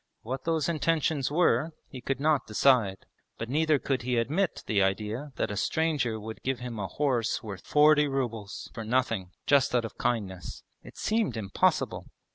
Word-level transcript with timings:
What 0.23 0.45
those 0.45 0.67
intentions 0.67 1.29
were 1.29 1.73
he 1.87 2.01
could 2.01 2.19
not 2.19 2.47
decide, 2.47 3.05
but 3.37 3.49
neither 3.49 3.77
could 3.77 4.01
he 4.01 4.17
admit 4.17 4.63
the 4.65 4.81
idea 4.81 5.31
that 5.35 5.51
a 5.51 5.55
stranger 5.55 6.19
would 6.19 6.41
give 6.41 6.57
him 6.57 6.79
a 6.79 6.87
horse 6.87 7.43
worth 7.43 7.63
forty 7.67 8.07
rubles 8.07 8.71
for 8.73 8.83
nothing, 8.83 9.29
just 9.45 9.75
out 9.75 9.85
of 9.85 9.99
kindness; 9.99 10.63
it 10.81 10.97
seemed 10.97 11.37
impossible. 11.37 12.07